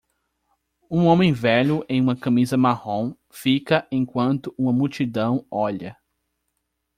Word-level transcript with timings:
Um 0.89 1.05
homem 1.05 1.31
velho 1.31 1.85
em 1.87 2.01
uma 2.01 2.15
camisa 2.15 2.57
marrom 2.57 3.13
fica 3.31 3.87
enquanto 3.91 4.51
uma 4.57 4.73
multidão 4.73 5.45
olha 5.51 5.95